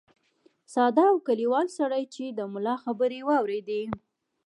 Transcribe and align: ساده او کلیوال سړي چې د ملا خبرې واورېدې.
ساده 0.73 1.03
او 1.11 1.17
کلیوال 1.27 1.67
سړي 1.77 2.03
چې 2.13 2.23
د 2.29 2.39
ملا 2.53 2.75
خبرې 2.83 3.19
واورېدې. 3.27 3.81